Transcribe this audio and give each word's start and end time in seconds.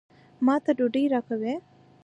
ما 0.45 0.55
ته 0.63 0.71
ډوډۍ 0.77 1.05
راکوي. 1.13 1.53